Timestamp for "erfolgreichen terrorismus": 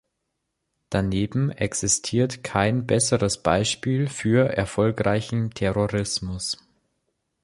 4.51-6.57